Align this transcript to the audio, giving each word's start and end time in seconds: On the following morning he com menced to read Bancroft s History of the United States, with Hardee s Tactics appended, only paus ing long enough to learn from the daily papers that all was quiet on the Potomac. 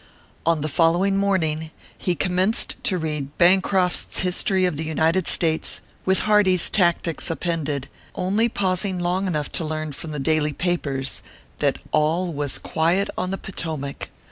On 0.47 0.61
the 0.61 0.67
following 0.67 1.15
morning 1.15 1.69
he 1.95 2.15
com 2.15 2.31
menced 2.31 2.73
to 2.81 2.97
read 2.97 3.37
Bancroft 3.37 4.11
s 4.15 4.19
History 4.21 4.65
of 4.65 4.75
the 4.75 4.83
United 4.83 5.27
States, 5.27 5.79
with 6.05 6.21
Hardee 6.21 6.55
s 6.55 6.71
Tactics 6.71 7.29
appended, 7.29 7.87
only 8.15 8.49
paus 8.49 8.83
ing 8.83 8.97
long 8.97 9.27
enough 9.27 9.51
to 9.51 9.63
learn 9.63 9.91
from 9.91 10.09
the 10.11 10.17
daily 10.17 10.53
papers 10.53 11.21
that 11.59 11.77
all 11.91 12.33
was 12.33 12.57
quiet 12.57 13.11
on 13.15 13.29
the 13.29 13.37
Potomac. 13.37 14.09